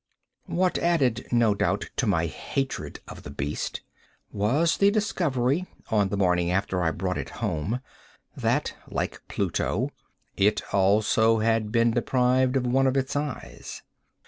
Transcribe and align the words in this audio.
What 0.47 0.79
added, 0.79 1.27
no 1.31 1.53
doubt, 1.53 1.91
to 1.97 2.07
my 2.07 2.25
hatred 2.25 3.01
of 3.07 3.21
the 3.21 3.29
beast, 3.29 3.81
was 4.31 4.77
the 4.77 4.89
discovery, 4.89 5.67
on 5.91 6.09
the 6.09 6.17
morning 6.17 6.49
after 6.49 6.81
I 6.81 6.89
brought 6.89 7.19
it 7.19 7.29
home, 7.37 7.81
that, 8.35 8.73
like 8.87 9.21
Pluto, 9.27 9.91
it 10.35 10.63
also 10.73 11.37
had 11.37 11.71
been 11.71 11.91
deprived 11.91 12.57
of 12.57 12.65
one 12.65 12.87
of 12.87 12.97
its 12.97 13.15
eyes. 13.15 13.83